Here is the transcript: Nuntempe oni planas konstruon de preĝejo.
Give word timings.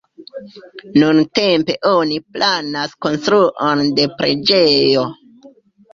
Nuntempe 1.01 1.75
oni 1.91 2.17
planas 2.37 2.97
konstruon 3.07 3.85
de 4.01 4.09
preĝejo. 4.23 5.05